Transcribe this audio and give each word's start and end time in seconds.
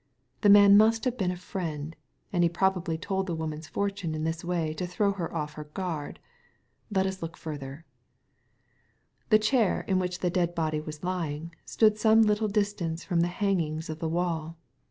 The 0.41 0.49
man 0.49 0.77
must 0.77 1.05
have 1.05 1.15
been 1.15 1.29
a 1.29 1.35
friend, 1.35 1.95
and 2.33 2.43
he 2.43 2.49
probably 2.49 2.97
told 2.97 3.27
the 3.27 3.35
woman's 3.35 3.67
fortune 3.67 4.15
in 4.15 4.23
this 4.23 4.43
way 4.43 4.73
to 4.73 4.87
throw 4.87 5.11
her 5.11 5.31
off 5.31 5.53
her 5.53 5.65
guard. 5.65 6.19
Let 6.89 7.05
us 7.05 7.21
look 7.21 7.37
further," 7.37 7.85
The 9.29 9.37
chair 9.37 9.81
in 9.81 9.99
which 9.99 10.17
the 10.21 10.31
dead 10.31 10.55
body 10.55 10.79
was 10.81 11.03
lying, 11.03 11.53
stood 11.65 11.99
some 11.99 12.23
little 12.23 12.47
distance 12.47 13.03
from 13.03 13.19
the 13.19 13.27
hangings 13.27 13.91
of 13.91 13.99
the 13.99 14.09
wall. 14.09 14.57